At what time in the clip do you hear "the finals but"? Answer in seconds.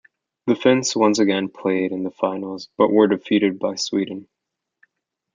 2.01-2.89